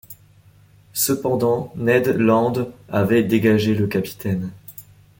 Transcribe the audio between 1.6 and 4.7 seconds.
Ned Land avait dégagé le capitaine.